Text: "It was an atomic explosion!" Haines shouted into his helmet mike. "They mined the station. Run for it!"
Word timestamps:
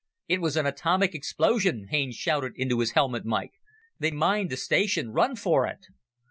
"It 0.27 0.41
was 0.41 0.57
an 0.57 0.65
atomic 0.65 1.13
explosion!" 1.13 1.89
Haines 1.91 2.15
shouted 2.15 2.53
into 2.55 2.79
his 2.79 2.93
helmet 2.93 3.23
mike. 3.23 3.51
"They 3.99 4.09
mined 4.09 4.49
the 4.49 4.57
station. 4.57 5.11
Run 5.11 5.35
for 5.35 5.67
it!" 5.67 5.85